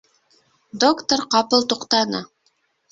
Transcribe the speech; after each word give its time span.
Доктор 0.85 1.25
ҡапыл 1.37 1.71
туҡтаны. 1.75 2.27